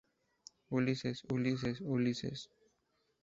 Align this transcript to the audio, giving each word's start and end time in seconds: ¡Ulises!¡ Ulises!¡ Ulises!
¡Ulises!¡ 0.69 1.25
Ulises!¡ 1.31 1.79
Ulises! 1.85 2.49